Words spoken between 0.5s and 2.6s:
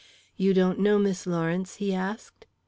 don't know Miss Lawrence?" he asked.